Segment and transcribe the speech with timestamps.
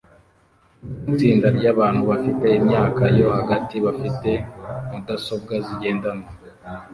[1.11, 4.29] Itsinda ryabantu bafite imyaka yo hagati bafite
[4.89, 6.27] mudasobwa zigendanwa